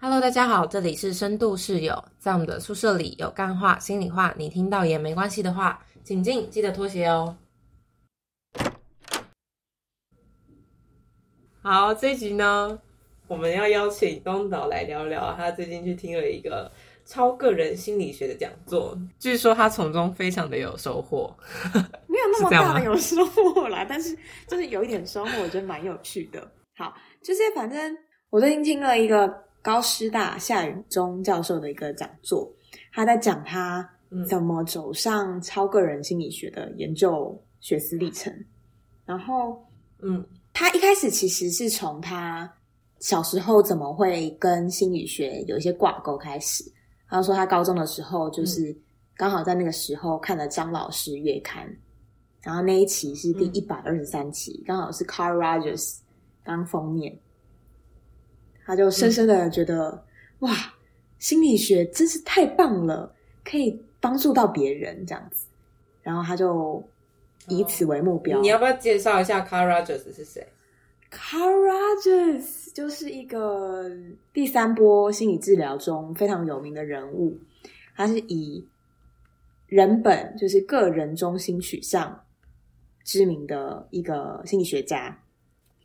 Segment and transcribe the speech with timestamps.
[0.00, 7.36] Hello，大家好，这里是深度室友，在我们的宿舍里有干话、心里话，你听到也没关系的话，请进，记得脱鞋哦。
[11.60, 12.78] 好，这一集呢，
[13.26, 16.70] 我们要邀请东岛来聊聊，他最近去听了一个
[17.04, 21.36] 超个人心理学的讲座，据说他从中非常的有收获。
[22.06, 26.48] 没有那么大的有收获啦，但是就是有一点收获，我觉得蛮有趣的。
[26.76, 27.98] 好，就是反正
[28.30, 32.50] 我最近听了一个高师大夏允中教授的一个讲座，
[32.90, 34.24] 他在讲他嗯。
[34.24, 38.32] 怎么走上超个人心理学的研究学思历程。
[39.04, 39.62] 然后
[39.98, 40.26] 嗯。
[40.54, 42.50] 他一开始其实是从他
[43.00, 46.64] 小时候怎么会跟心理学有一些挂钩开始。
[47.06, 48.74] 他说他高中的时候就是
[49.18, 51.68] 刚好在那个时候看了张老师月刊，
[52.40, 53.50] 然后那一期是第嗯。
[53.54, 55.98] 一百二十三期，刚好是 Carl Rogers
[56.42, 57.14] 当封面，
[58.68, 60.04] 他就深深的觉得、
[60.40, 60.54] 哇，
[61.18, 63.10] 心理学真是太棒了，
[63.42, 65.46] 可以帮助到别人这样子，
[66.02, 66.86] 然后他就
[67.48, 68.38] 以此为目标。
[68.42, 70.46] 你要不要介绍一下 Carl Rogers 是谁
[71.10, 73.90] ？Carl Rogers 就是一个
[74.34, 77.40] 第三波心理治疗中非常有名的人物，
[77.96, 78.68] 他是以
[79.66, 82.22] 人本就是个人中心取向
[83.02, 85.18] 知名的一个心理学家，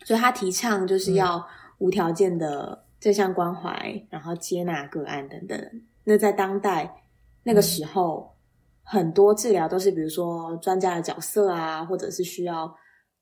[0.04, 1.48] 所以他提倡就是要
[1.80, 5.60] 无条件的正向关怀，然后接纳个案等等。
[6.04, 7.04] 那在当代
[7.44, 8.36] 那个时候，
[8.82, 12.74] 很多治疗都是比如说专家的角色啊，或者是需要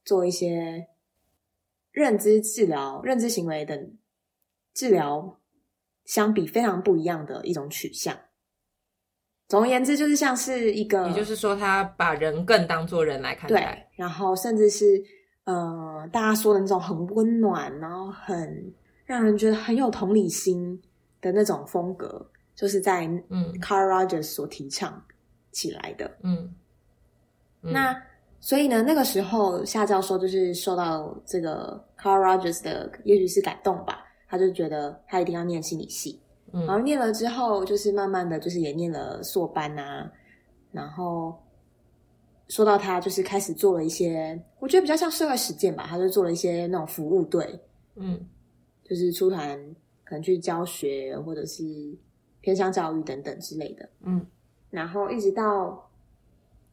[0.04, 0.88] 做一些
[1.92, 3.98] 认知治疗、认知行为等
[4.74, 5.40] 治疗
[6.06, 8.18] 相比非常不一样的一种取向。
[9.48, 14.86] 总而言之，就是像是一个，也就是说，他把人更当做人来看对待。，然后甚至是
[15.52, 18.74] 呃，大家说的那种很温暖，然后很
[19.06, 20.82] 让人觉得很有同理心
[21.20, 25.04] 的那种风格，就是在嗯 Carl Rogers 所提倡
[25.52, 26.10] 起来的。
[26.24, 26.54] 嗯，
[27.64, 27.96] 嗯那
[28.40, 36.20] 所以呢，那个时候夏教授就是受到这个 Carl Rogers 的，也许是感动吧，他就觉得他一定要念心理系。
[36.54, 40.12] 嗯然后念了之后，就是慢慢的就是也念了硕班啊，
[40.72, 41.38] 然后
[42.52, 47.58] 说到他就是开始做了一些，我觉得比较像社会实践吧，他就做了一些那种服务队，
[47.96, 48.20] 嗯
[48.84, 49.58] 就是出团
[50.04, 51.64] 可能去教学或者是
[52.42, 53.90] 偏向教育等等之类的。
[54.02, 54.26] 嗯
[54.70, 55.90] 然后一直到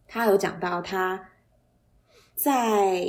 [0.09, 1.29] 他有讲到他
[2.35, 3.07] 在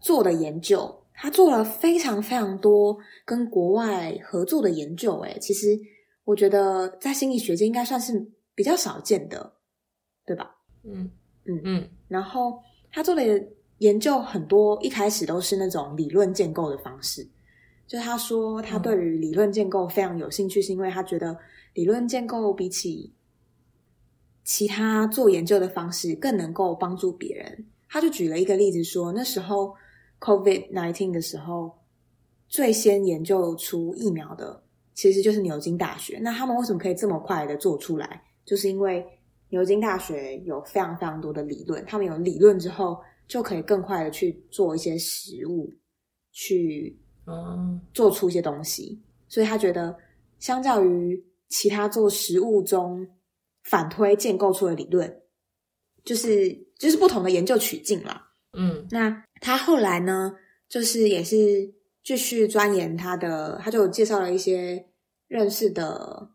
[0.00, 5.16] 做的研究，他做了非常非常多跟国外合作的研究。
[5.20, 5.78] 诶，其实
[6.24, 9.52] 我觉得在心理学界应该算是比较少见的，
[10.26, 10.56] 对吧？
[10.82, 11.08] 嗯
[11.44, 13.22] 嗯嗯然后他做的
[13.78, 17.26] 研究很多，一开始都是那种理论建构的方式。
[17.86, 21.36] 就他说他对于理论建构非常有兴趣，是因为他觉得
[21.74, 23.12] 理论建构比起
[24.44, 27.66] 其他做研究的方式更能够帮助别人。
[27.88, 29.74] 他就举了一个例子说，那时候
[30.20, 31.72] COVID nineteen 的时候，
[32.48, 34.62] 最先研究出疫苗的
[34.94, 36.18] 其实就是牛津大学。
[36.20, 38.22] 那他们为什么可以这么快的做出来？
[38.44, 39.04] 就是因为
[39.50, 45.72] 牛津大学有非常非常多的理论，他们有理论之后，就可以更快的去做一些实物，
[46.32, 49.02] 去嗯做出一些东西。
[49.28, 49.96] 所以他觉得，
[50.38, 53.06] 相较于其他做实物中
[53.64, 55.22] 反推建构出的理论，
[56.04, 58.28] 就是就是不同的研究取径啦。
[58.56, 60.32] 嗯那他后来呢，
[60.68, 61.72] 就是也是
[62.02, 64.86] 继续钻研他的，他就介绍了一些
[65.28, 66.30] 认识的，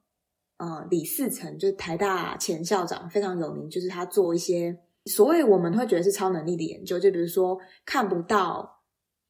[0.57, 8.83] 呃，李四成，就是台大前校长，非常有名，就是他做一些所谓我们会觉得是超能力的研究，就比如说看不到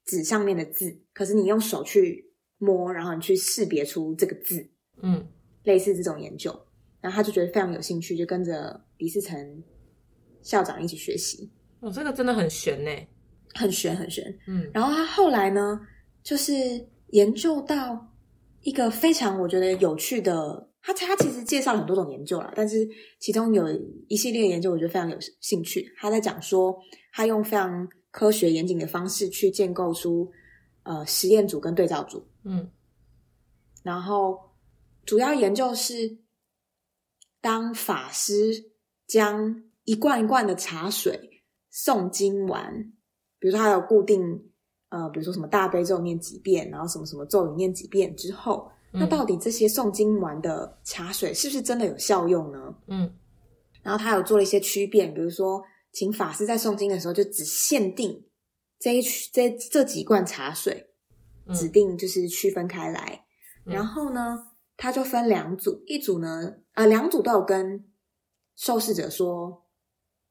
[0.06, 4.70] 纸上面的字，可是你用手去摸，然后你去识别出这个字，
[5.02, 5.28] 嗯
[5.64, 6.52] 类似这种研究，
[7.02, 9.64] 然后他就觉得非常有兴趣，就跟着李四成
[10.42, 12.92] 校长一起学习，哦，这个真的很悬呢。
[13.58, 14.38] 很悬很悬。
[14.48, 15.80] 嗯然后他后来呢，
[16.22, 16.54] 就是
[17.12, 18.06] 研究到
[18.64, 22.88] 一个非常我觉得有趣的，他他其实介绍了很多种研究啦，但是
[23.20, 23.66] 其中有
[24.08, 25.92] 一系列研究我觉得非常有兴趣。
[25.98, 26.78] 他在讲说，
[27.12, 30.32] 他用非常科学严谨的方式去建构出
[30.84, 32.70] 呃实验组跟对照组，嗯
[33.82, 34.40] 然后
[35.06, 36.20] 主要研究是
[37.42, 38.72] 当法师
[39.08, 41.44] 将一罐一罐的茶水
[41.74, 42.94] 诵经完，
[43.40, 44.22] 比如说他有固定
[44.90, 52.76] 呃，比如说什么大悲咒念几遍，然后什么什么咒语念几遍之后，那嗯到底这些诵经完的茶水是不是真的有效用呢？
[52.88, 53.14] 嗯。
[53.84, 58.26] 然后他有做了一些区别，比如说，请法师在诵经的时候就只限定
[58.80, 60.90] 这一区这这几罐茶水，
[61.46, 61.56] 嗯。
[61.56, 63.26] 指定就是区分开来。
[63.66, 63.74] 嗯。
[63.74, 64.48] 然后呢，
[64.78, 67.86] 他就分两组，一组呢，呃，两组都有跟
[68.56, 69.66] 受试者说，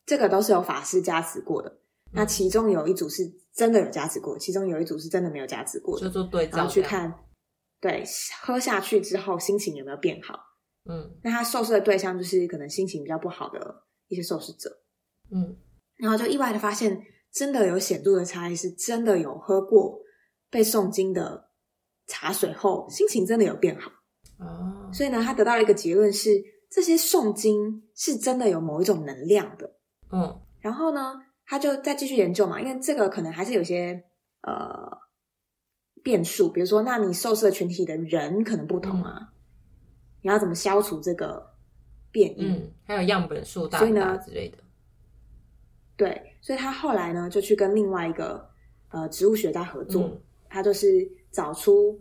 [0.06, 1.78] 这个都是有法师加持过的。
[2.12, 3.22] 那其中有一组是
[3.52, 7.12] 真的有加持过，其中有一组是真的没有加持过的，就做对照然后去看，
[7.84, 8.02] 对，
[8.40, 10.40] 喝下去之后心情有没有变好。
[10.88, 14.70] 嗯那他受试的对象就是可能心情比较不好的一些受试者，
[15.30, 15.54] 嗯
[15.96, 16.98] 然后就意外的发现，
[17.30, 20.00] 真的有显著的差异，是真的有喝过
[20.48, 21.50] 被诵经的
[22.06, 23.90] 茶水后，心情真的有变好。
[24.38, 26.30] 哦，所以呢，他得到了一个结论是，
[26.70, 29.76] 这些诵经是真的有某一种能量的。
[30.10, 34.02] 嗯然后呢，他就再继续研究嘛，因为这个可能还是有些
[34.40, 34.90] 呃
[36.04, 39.32] 变数，比如说，那你受试的群体的人可能不同啊，
[40.22, 41.54] 你要怎么消除这个
[42.12, 42.44] 变异？
[42.46, 44.58] 嗯，还有样本数大不所以呢大之类的。
[45.96, 48.48] 对，所以他后来呢，就去跟另外一个
[48.90, 50.86] 呃植物学家合作，嗯他就是
[51.32, 51.98] 找出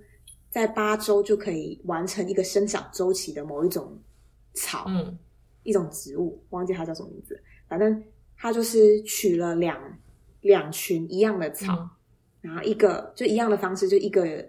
[0.50, 3.98] 在八周就可以完成一个生长周期的某一种
[4.54, 5.18] 草，嗯
[5.64, 8.04] 一种植物，忘记它叫什么名字，反正
[8.36, 9.82] 他就是取了两
[10.42, 11.90] 两群一样的草，嗯
[12.44, 14.48] 然后一个就一样的方式，就一个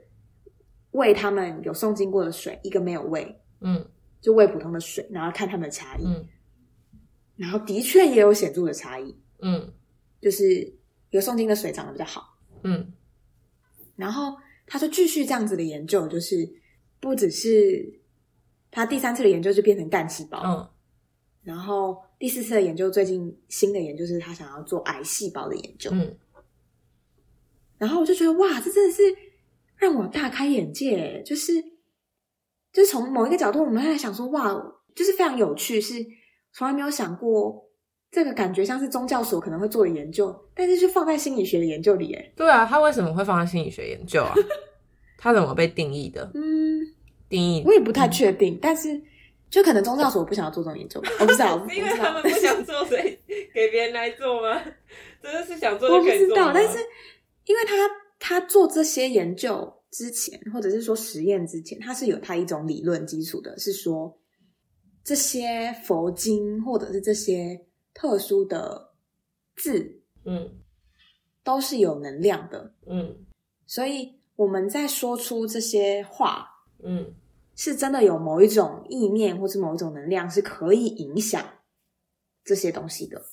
[0.90, 3.88] 喂他们有送经过的水，一个没有喂，嗯。
[4.20, 6.26] 就喂普通的水，然后看他们的差异，嗯。
[7.36, 9.70] 然后的确也有显著的差异，嗯
[10.18, 10.74] 就是
[11.10, 12.38] 有送经的水长得比较好。
[12.62, 12.90] 嗯。
[13.96, 14.34] 然后
[14.66, 16.50] 他就继续这样子的研究，就是
[17.00, 18.00] 不只是
[18.70, 20.66] 他第三次的研究就变成干细胞，嗯。
[21.42, 26.16] 然后第四次的研究，最近新的研究是他想要做癌细胞的研究，嗯
[27.78, 29.02] 然后我就觉得哇，这真的是
[29.76, 31.52] 让我大开眼界，就是
[32.72, 34.54] 就是从某一个角度，我们在想说哇，
[34.94, 35.94] 就是非常有趣，是
[36.52, 37.64] 从来没有想过
[38.10, 44.34] 这个感觉像是宗教所可能会做的研究，但是就放在心理学的研究里，哎，对啊，他为什么会放在心理学研究啊？
[45.18, 46.30] 他怎么被定义的？
[46.34, 46.80] 嗯，
[47.28, 49.00] 定义我也不太确定，但是
[49.50, 53.18] 就可能宗教所不想要做这种研究，我不知道， 因为他们不想做，所以
[53.52, 54.60] 给别人来做吗？
[55.22, 56.78] 真的是想做就我不知道，但是
[57.46, 57.74] 因为他
[58.18, 64.18] 他做这些研究之前，或者是说实验之前，他是有他一种理论基础的，是说
[65.02, 68.94] 这些佛经或者是这些特殊的
[69.56, 70.58] 字嗯
[71.42, 73.26] 都是有能量的，嗯。
[73.66, 76.48] 所以我们在说出这些话，
[76.82, 77.14] 嗯
[77.54, 81.44] 是真的有某一种意念或是某一种能量是可以影响
[82.44, 83.24] 这些东西的，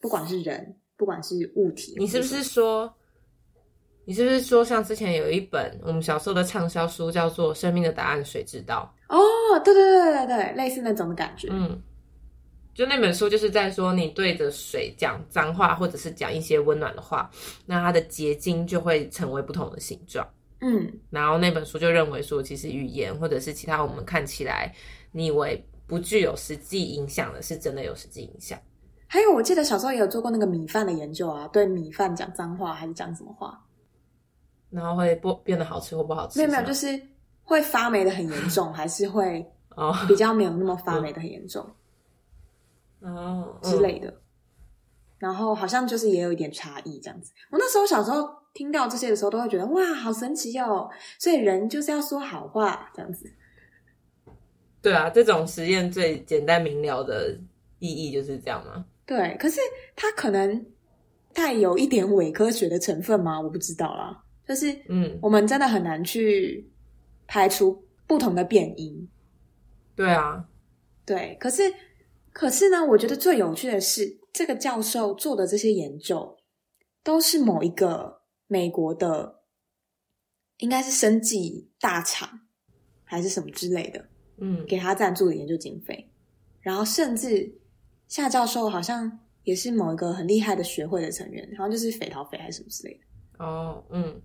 [0.00, 2.94] 不管是人，不管是物体，你是不是说，
[4.08, 9.18] 你是不是说，像之前有一本我们小时候的畅销书叫做《生命的答案谁知道哦，
[9.64, 11.48] 对对对对对，类似那种的感觉。》？
[11.52, 11.82] 嗯，
[12.72, 17.28] 就那本书就是在说，你对着水讲脏话，或者是讲一些温暖的话，
[17.66, 20.24] 那它的结晶就会成为不同的形状。
[20.60, 24.72] 嗯，然后那本书就认为说，其实语言或者是其他我们看起来
[25.10, 28.56] 你以为不具有实际影响的，是真的有实际影响。
[29.08, 33.60] 还有我记得小时候也有做过那个米饭的研究啊，对米饭讲脏话还是讲什么话？
[34.76, 36.38] 然后会不变得好吃或不好吃？
[36.38, 37.00] 没有没有，就是
[37.42, 41.66] 会发霉的很严重， 还是会哦比较没有那么发霉的很严重
[43.00, 44.12] 哦之类的。
[45.18, 47.32] 然后好像就是也有一点差异这样子。
[47.50, 50.90] 我那时候小时候听到这些的时候，都会觉得哇，好神奇哦！
[51.18, 53.32] 所以人就是要说好话这样子。
[54.82, 57.34] 对啊，这种实验最简单明了的
[57.78, 58.84] 意义就是这样嘛。
[59.06, 59.58] 对，可是
[59.96, 60.66] 它可能
[61.32, 63.40] 带有一点伪科学的成分吗？
[63.40, 64.22] 我不知道啦。
[64.46, 66.70] 就是嗯，我们真的很难去
[67.26, 69.08] 排除不同的变音。
[69.94, 70.48] 对啊，
[71.04, 71.62] 对，可是
[72.32, 76.36] 可是呢，我觉得最有趣的是，这个教授做的这些研究，
[77.02, 79.40] 都是某一个美国的，
[80.58, 82.28] 应该是生技大厂
[83.04, 84.06] 还是什么之类的，
[84.38, 86.08] 嗯给他赞助的研究经费。
[86.60, 87.50] 然后甚至
[88.06, 93.44] 夏教授好像也是某一个很厉害的学会的成员，好像就是匪逃匪还是什么之类的。
[93.44, 94.20] 哦，嗯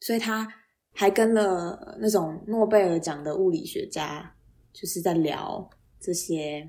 [0.00, 0.46] 所以他
[0.92, 4.34] 还跟了那种诺贝尔奖的物理学家，
[4.72, 5.68] 就是在聊
[6.00, 6.68] 这些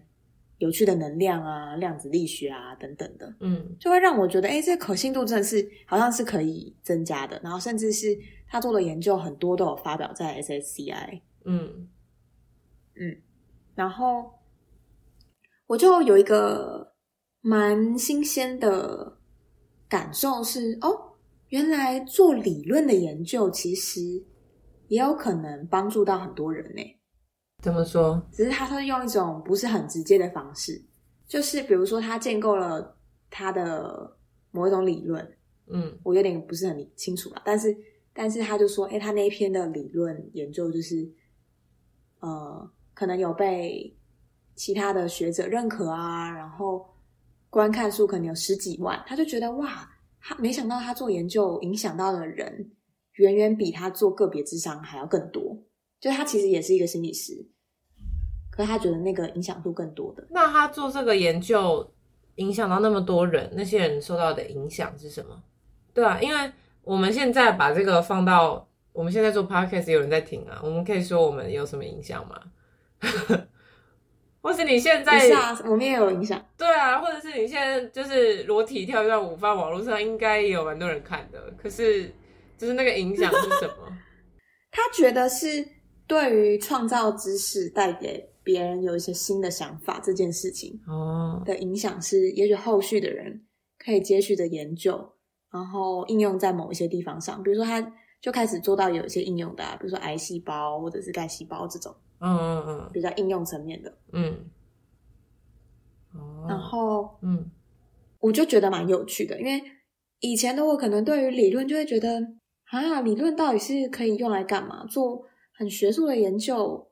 [0.57, 3.75] 有趣的能量啊、量子力学啊等等的，嗯。
[3.79, 7.39] 就会让我觉得，哎，这可信度真的是好像是可以增加的。
[7.43, 8.15] 然后甚至是
[8.47, 11.87] 他做的研究很多都有发表在 SSCI，嗯。
[13.73, 14.31] 然后
[15.65, 16.93] 我就有一个
[17.39, 19.17] 蛮新鲜的
[19.89, 21.10] 感受是，哦，
[21.51, 24.01] 原来做理论的研究其实
[24.87, 26.81] 也有可能帮助到很多人呢。
[27.61, 28.25] 怎么说？
[28.31, 30.81] 只是他是用一种不是很直接的方式，
[31.27, 32.97] 就是比如说他建构了
[33.29, 34.17] 他的
[34.51, 37.75] 某一种理论，嗯我有点不是很清楚了，但是
[38.13, 41.07] 但是他就说，哎，他那一篇的理论研究就是
[42.21, 43.93] 呃，可能有被
[44.55, 46.85] 其他的学者认可啊，然后
[47.49, 49.87] 观看数可能有十几万，他就觉得哇，
[50.21, 52.71] 他没想到他做研究影响到的人
[53.15, 55.57] 远远比他做个别智商还要更多。
[55.99, 57.45] 就他其实也是一个心理师，
[58.49, 60.27] 可是他觉得那个影响度更多的。
[60.31, 61.87] 那他做这个研究
[62.35, 65.43] 影响到那么多人，那些人受到的影响是什么？
[65.93, 66.51] 对啊，因为
[66.83, 72.41] 我们现在把这个放到我们现在做 podcast，有人在听啊，我们可以说我们有什么影响吗？
[74.41, 75.29] 或是你现在
[75.65, 76.43] 我们也有影响。
[76.57, 81.53] 对啊，或者是你现在就是裸体跳一段舞放网络上，应该也有蛮多人看的。
[81.61, 82.13] 可是
[82.57, 83.97] 就是那个影响是什么？
[84.71, 85.65] 他觉得是
[86.07, 93.45] 对于创造知识带给别人有一些新的想法这件事情哦，的影响是，也许后续的人
[93.77, 94.97] 可以接续的研究，
[95.51, 97.43] 然后应用在某一些地方上。
[97.43, 103.97] 比如说，他就开始做到有一些应用的、啊，比如说癌细胞或者是干细胞这种嗯嗯嗯比较应用层面的。
[104.13, 104.49] 嗯，
[106.13, 107.51] 哦，然后嗯
[108.19, 109.61] 我就觉得蛮有趣的，因为
[110.19, 112.21] 以前的我可能对于理论就会觉得
[112.65, 114.85] 啊，理论到底是可以用来干嘛？
[114.85, 116.87] 做很学术的研究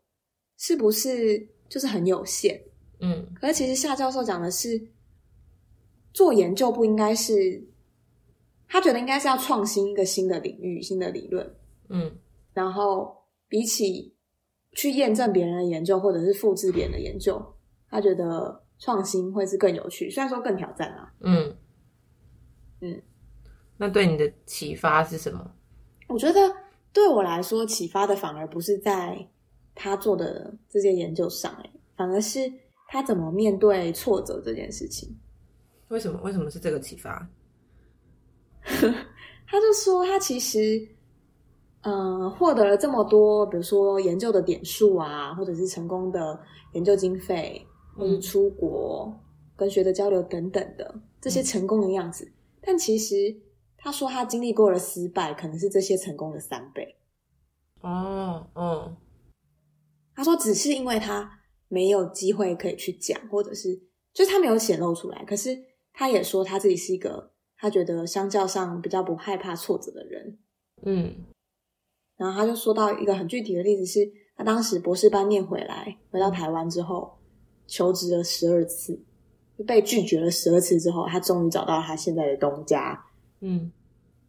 [0.58, 2.60] 是不是就是很有限？
[3.00, 4.90] 嗯可是其实夏教授讲的是，
[6.12, 7.64] 做研究不应该是，
[8.68, 11.56] 他觉得应该是要创新一个新的领域、新的理论，
[11.90, 12.12] 嗯
[12.54, 13.16] 然后
[13.48, 14.14] 比起
[14.74, 17.44] 去验证别人的研究或者是复制别人的研究，
[17.90, 21.12] 他觉得创新会是更有趣，虽然说更挑战啊。
[21.22, 21.56] 嗯
[22.82, 23.02] 嗯，
[23.78, 25.52] 那对你的启发是什么？
[26.08, 26.40] 我觉得
[26.94, 29.28] 对我来说，启发的反而不是在
[29.76, 32.52] 他做的这些研究上，哎，反而是
[32.88, 35.14] 他怎么面对挫折这件事情。
[35.90, 36.20] 为什么？
[36.22, 37.28] 为什么是这个启发？
[38.62, 40.88] 他就说，他其实，
[41.82, 46.40] 呃，获得了这么多，比如说研究的点数啊，或者是成功的
[46.74, 49.14] 研究经费，或是出国
[49.56, 52.30] 跟学者交流等等的这些成功的样子，
[52.62, 53.16] 但其实
[53.78, 56.98] 他说他经历过了失败，可能是这些成功的三倍。
[57.82, 58.98] 哦，嗯
[60.14, 63.74] 他说，只是因为他没有机会可以去讲，或者是
[64.14, 65.24] 就是他没有显露出来。
[65.24, 65.58] 可是
[65.94, 70.38] 他也说他自己是一个他觉得相较上比较不害怕挫折的人。
[70.84, 71.16] 嗯
[72.20, 77.18] 然后他就说到一个很具体的例子是，他当时博士班念回来，回到台湾之后，
[77.66, 79.00] 求职了十二次，
[79.66, 83.02] 被拒绝了十二次之后，他终于找到他现在的东家。
[83.40, 83.72] 嗯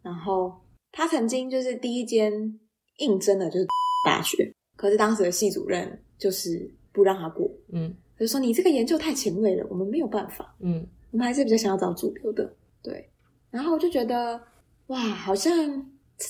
[0.01, 0.55] 然后
[0.93, 2.57] 他曾经就是第一间
[2.99, 3.67] 应征的就是
[4.07, 12.49] 大学，可是当时的系主任就是不让他过，嗯他就说你这个研究太前卫了，我们没有办法，嗯我们还是比较想要找主流的。
[12.81, 13.09] 对，
[13.49, 14.41] 然后我就觉得
[14.87, 15.53] 哇，好像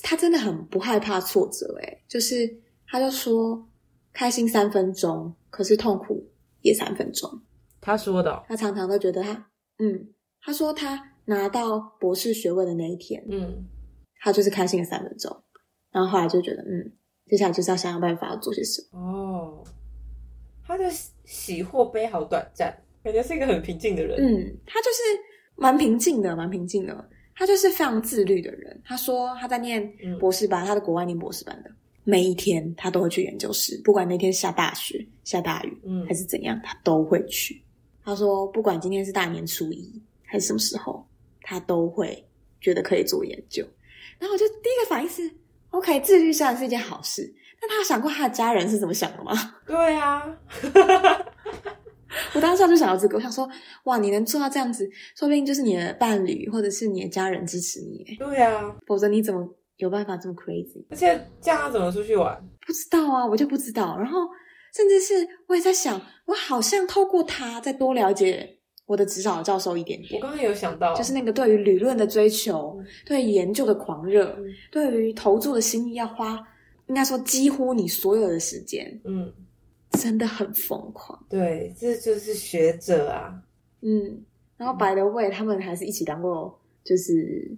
[0.03, 2.49] 他真的很不害怕挫折，诶就是
[2.87, 3.67] 他就说
[4.13, 6.27] 开心三分钟，可是痛苦
[6.61, 7.41] 也三分钟。
[7.79, 10.07] 他说的哦、他常常都觉得他，嗯，
[10.41, 13.67] 他说他拿到博士学位的那一天，嗯
[14.19, 15.43] 他就是开心了三分钟，
[15.91, 16.91] 然后后来就觉得，嗯，
[17.25, 18.99] 接下来就是要想想办法要做些什么。
[18.99, 19.63] 哦，
[20.63, 20.89] 他的
[21.25, 22.71] 喜或悲好短暂，
[23.03, 24.17] 感觉是一个很平静的人。
[24.19, 25.01] 嗯，他就是
[25.55, 27.09] 蛮平静的，蛮平静的。
[27.35, 28.81] 他就是非常自律的人。
[28.85, 31.71] 他说他在念嗯博士班，他在国外念博士班的，
[32.03, 37.61] 每一天他都会去研究室，不管那天下大雪、下大雨嗯还是怎样，他都会去。
[38.03, 41.05] 他说，不管今天是大年初一还是什么时候，
[41.41, 42.23] 他都会
[42.59, 43.65] 觉得可以做研究。
[44.17, 45.31] 然后我就第一个反应是
[45.69, 49.31] ，OK，自律虽然是一件好事，但他有想过他的家人是怎么想的吗？
[49.65, 50.37] 对啊，
[52.35, 53.49] 我当时就想到这个，我想说，
[53.85, 60.85] 哇，你能做到这样子，说不定就是你的伴侣或者是你的家人支持你耶，对啊，否则你怎么有办法这么 crazy？
[60.89, 62.37] 而且这样他怎么出去玩？
[62.65, 63.97] 不知道啊，我就不知道。
[63.97, 64.19] 然后
[64.75, 76.37] 甚至是我也在想，我好像透过他再多了解我的指导教授一点点，我刚刚有想到，就是那个对于理论的追求，嗯对于研究的狂热，嗯对于投注的心意要花，
[76.87, 79.31] 应该说几乎你所有的时间，嗯，
[80.01, 81.25] 真的很疯狂。
[81.29, 83.41] 对，这就是学者啊。
[83.81, 84.25] 嗯，
[84.57, 87.57] 然后白的 way 他们还是一起当过就是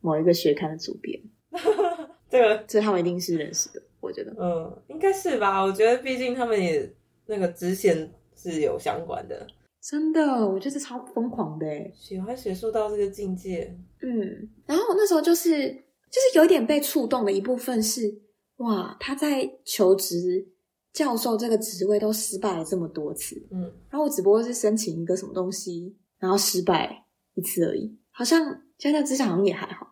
[0.00, 1.20] 某一个学刊的主编，
[2.28, 4.34] 这个，所以他们一定是认识的，我觉得。
[4.38, 5.62] 嗯，应该是吧？
[5.62, 6.90] 我觉得毕竟他们也
[7.26, 9.46] 那个支线是有相关的，
[9.80, 13.74] 真的，我觉得超疯狂的喜欢学术到这个境界。
[14.02, 18.20] 嗯，然后那时候就是就是有点被触动的一部分是，
[18.56, 20.46] 哇，他在求职
[20.94, 23.60] 教授这个职位都失败了这么多次，嗯
[23.90, 28.40] 然后我只不过是申请一个什么东西，然后失败一次而已，好像
[28.78, 29.86] 现在职场好像也还好。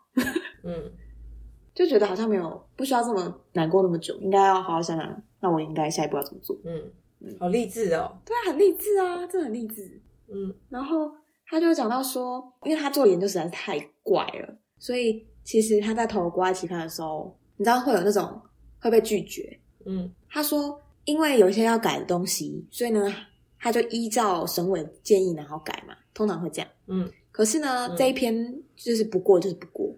[0.64, 0.92] 嗯
[1.74, 6.56] 就觉得好像没有不需要这么难过那么久，应该要好好想想，那我应该下一步要怎么做？
[6.64, 8.16] 嗯，好励志哦。
[8.24, 10.00] 对啊，很励志啊，真的很励志。
[10.28, 11.10] 嗯然后
[11.46, 18.40] 他就讲到说，因为他做研究实在是太怪了，所以其实他在投国外期刊的时候，你知道会有那种
[18.78, 19.58] 会被拒绝。
[19.86, 23.14] 嗯他说，因为有一些要改的东西，所以呢，
[23.58, 26.68] 他就依照省委建议然后改嘛，通常会这样。
[26.86, 28.34] 嗯可是呢，嗯这一篇
[28.76, 29.94] 就是不过就是不过，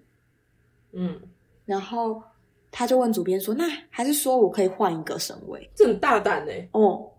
[0.93, 1.21] 嗯，
[1.65, 2.23] 然后
[2.71, 7.11] 他就问主编说，那还是说我可以换一个省委这很大胆哎，哦？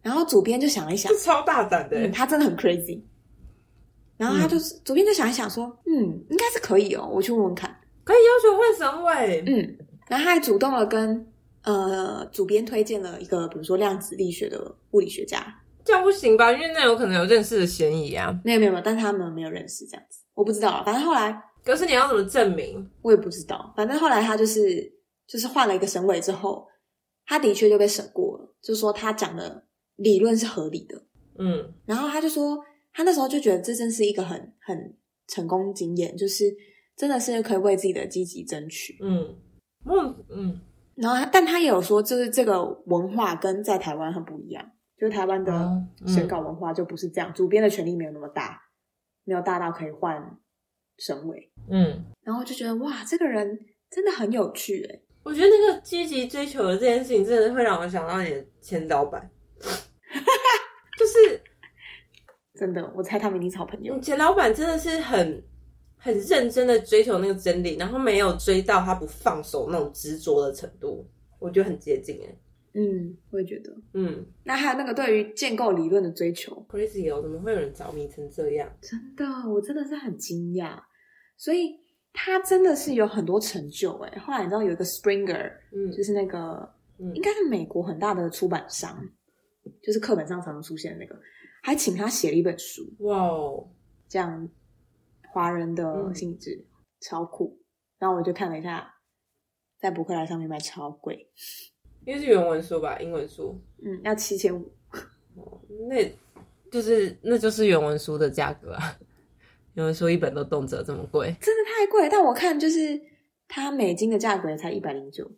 [0.00, 2.08] 然后主编就想了一想这，超大胆的。
[2.10, 3.00] 他真的很 crazy。
[4.16, 7.76] 然后他就是、主编就想一想说，嗯，应该是可以哦，我去问问看。
[8.04, 9.42] 可以要求换省委。
[9.46, 9.56] 嗯，
[10.08, 11.31] 然后他还主动了跟
[11.62, 15.58] 呃主编推荐了一个，比如说量子力学的物理学家。
[15.84, 16.52] 这样不行吧？
[16.52, 18.32] 因为那有可能有认识的嫌疑啊。
[18.44, 20.84] 没有没有没有，但是他们没有认识这样子，我不知道啊。
[20.84, 22.88] 反正后来可是你要怎么证明？
[23.02, 24.92] 我也不知道，反正后来他就是
[25.26, 26.68] 就是换了一个省委之后，
[27.26, 29.66] 他的确就被审过了，就是说他讲的
[29.96, 31.02] 理论是合理的。
[31.38, 32.58] 嗯然后他就说，
[32.92, 36.44] 他那时候就觉得这真是一个很很成功经验，就是
[36.96, 38.98] 真的是可以为自己的积极争取。
[39.00, 39.36] 嗯
[39.86, 40.60] 嗯嗯
[40.96, 44.64] 然后他，但他也有说，就是这个文化跟在台湾很不一样，
[44.98, 48.60] 就是台湾的审稿文化就不是这样，主编的权力没有那么大，
[49.24, 50.38] 没有大到可以换
[50.98, 51.50] 省委。
[51.68, 53.58] 嗯，然后就觉得哇，这个人
[53.90, 55.00] 真的很有趣哎。
[55.24, 59.30] 我觉得那个积极追求的这件事情，真的会让我想到你的前老板，
[60.98, 61.40] 就是
[62.58, 64.02] 真的，我猜他们一定是好朋友你。
[64.02, 65.42] 前老板真的是很
[66.02, 71.06] 很认真的追求那个真理，然后没有追到他不放手那种执着的程度，
[71.38, 72.36] 我觉得很接近哎。
[72.74, 73.70] 嗯，我也觉得。
[73.94, 78.68] 嗯那还有那个对于建构理论的追求，，crazy 哦，怎么会有人着迷成这样？
[78.80, 80.76] 真的，我真的是很惊讶。
[81.36, 81.78] 所以
[82.12, 84.18] 他真的是有很多成就哎。
[84.18, 86.68] 后来你知道有一个 Springer，嗯就是那个
[86.98, 88.98] 嗯应该是美国很大的出版商，
[89.82, 91.16] 就是课本上常常出现的那个，
[91.62, 93.68] 还请他写了一本书，哇哦，
[94.08, 94.48] 这样
[95.32, 96.64] 华人的嗯心理治疗、
[97.00, 97.58] 超酷。
[97.98, 98.92] 然后我就看了一下，
[99.80, 101.26] 在博客来上面卖超贵，
[102.04, 104.70] 因为是原文书吧，英文书，嗯，要七千五。
[105.88, 106.04] 那
[106.70, 108.94] 就是那就是原文书的价格啊。
[109.74, 112.06] 原文书一本都动辄这么贵，真的太贵。
[112.10, 113.00] 但我看就是
[113.48, 115.30] 它美金的价格也才一百零九，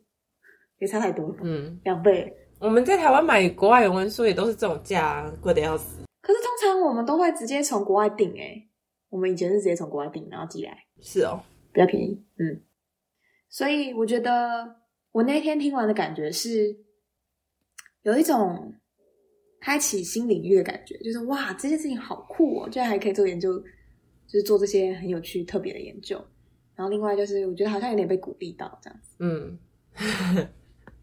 [0.79, 2.35] 也差太多了，嗯，两倍。
[2.59, 6.03] 我们在台湾买国外原文书也都是这种价、啊，贵的要死。
[6.23, 8.69] 可是通常我们都会直接从国外订，诶
[9.15, 11.41] 我们以前是直接从国外订，然后寄来，是哦，
[11.73, 12.21] 比较便宜。
[12.37, 12.61] 嗯，
[13.49, 14.75] 所以我觉得
[15.13, 16.77] 我那天听完的感觉是
[18.03, 18.75] 有一种
[19.61, 23.57] 开启新领域的感觉，就是哇，这件事情好酷哦，居然还可以做研究，
[24.27, 26.21] 就是做这些很有趣、特别的研究。
[26.75, 29.15] 然后另外就是，我觉得好像有点被鼓励到这样子。
[29.21, 29.57] 嗯，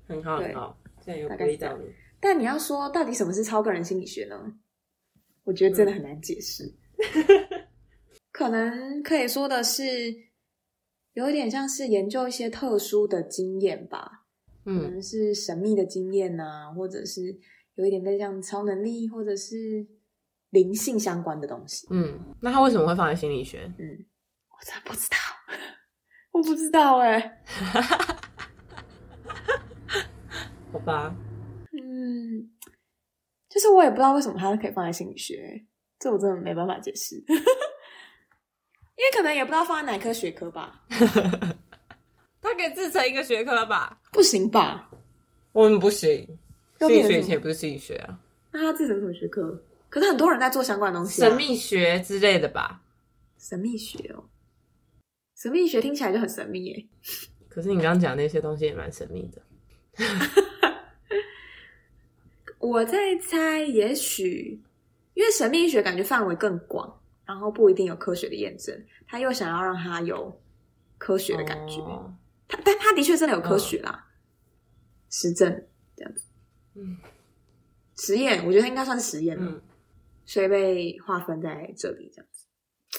[0.05, 1.85] 很好对很好，这样有鼓励到你。
[2.19, 4.53] 但你要说到底什么是超个人心理学呢？
[5.45, 6.69] 我觉得真的很难解释。
[8.41, 9.83] 可能可以说的是，
[11.13, 14.25] 有一点像是研究一些特殊的经验吧，
[14.65, 17.21] 嗯可嗯能是神秘的经验呐、或者是
[17.75, 19.85] 有一点类像超能力，或者是
[20.49, 21.85] 灵性相关的东西。
[21.91, 23.71] 嗯，那他为什么会放在心理学？
[23.77, 24.05] 嗯，
[24.49, 25.17] 我真的不知道，
[26.31, 27.43] 我不知道哎、
[30.73, 31.15] 好吧，
[31.73, 32.49] 嗯，
[33.47, 35.63] 就是我也不知道为什么它可以放在心理学，
[35.99, 37.23] 这我真的没办法解释，
[39.01, 40.79] 因为可能也不知道放在哪科学科吧，
[42.39, 43.99] 他可以自成一个学科吧？
[44.11, 44.87] 不行吧？
[45.53, 46.27] 我们不行，
[46.77, 48.19] 要心理学变成什么以前不是心理学啊，
[48.51, 49.59] 那他自成什么学科？
[49.89, 52.79] 可是很多人在做相关的东西、啊，神秘学之类的吧？
[53.39, 54.23] 神秘学哦，
[55.35, 56.85] 神秘学听起来就很神秘耶。
[57.49, 59.41] 可是你刚刚讲那些东西也蛮神秘的。
[62.59, 64.61] 我在猜，也许
[65.15, 70.41] 因为神秘学感觉范围更广，然后不一定有科学的验证，他又想要让它有
[70.97, 71.79] 科学的感觉。
[71.81, 72.15] 哦
[72.47, 74.07] 他但他的确真的有科学啦，
[75.09, 75.49] 实证
[75.95, 76.25] 这样子。
[76.75, 76.97] 嗯
[77.95, 79.61] 实验，我觉得它应该算是实验了，嗯
[80.25, 82.45] 所以被划分在这里这样子。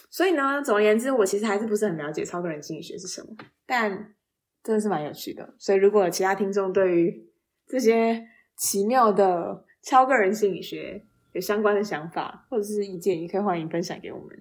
[0.08, 4.14] 所以呢，总而言之，我其实还是不是很了解超个人心理学是什么，但
[4.62, 5.54] 真的是蛮有趣的。
[5.58, 7.30] 所以如果其他听众对于
[7.66, 14.38] 这些奇妙的超个人心理学有相关的想法或者是意见，也可以欢迎分享给我们，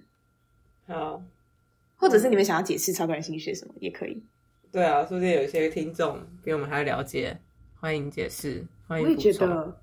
[0.86, 1.22] 好，
[1.96, 4.22] 或者是你们想要解释超个人心理学什么，也可以。
[4.70, 7.38] 对啊，说不定有一些听众比我们还了解，
[7.80, 9.32] 欢迎解释，欢迎我也觉。
[9.32, 9.76] 得。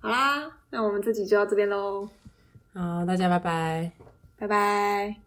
[0.00, 2.08] 好啦，那我们这集就到这边喽，
[2.72, 3.92] 好，大家拜拜。
[4.38, 5.25] 拜拜。